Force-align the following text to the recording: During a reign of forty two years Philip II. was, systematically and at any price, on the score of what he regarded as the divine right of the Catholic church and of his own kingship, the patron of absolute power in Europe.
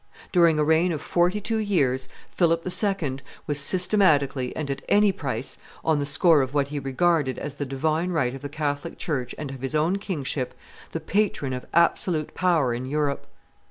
During 0.31 0.57
a 0.57 0.63
reign 0.63 0.91
of 0.91 0.99
forty 0.99 1.39
two 1.39 1.59
years 1.59 2.09
Philip 2.31 2.65
II. 2.67 3.17
was, 3.45 3.59
systematically 3.59 4.55
and 4.55 4.71
at 4.71 4.81
any 4.89 5.11
price, 5.11 5.59
on 5.85 5.99
the 5.99 6.07
score 6.07 6.41
of 6.41 6.55
what 6.55 6.69
he 6.69 6.79
regarded 6.79 7.37
as 7.37 7.53
the 7.53 7.67
divine 7.67 8.09
right 8.09 8.33
of 8.33 8.41
the 8.41 8.49
Catholic 8.49 8.97
church 8.97 9.35
and 9.37 9.51
of 9.51 9.61
his 9.61 9.75
own 9.75 9.97
kingship, 9.99 10.55
the 10.91 10.99
patron 10.99 11.53
of 11.53 11.67
absolute 11.75 12.33
power 12.33 12.73
in 12.73 12.87
Europe. 12.87 13.27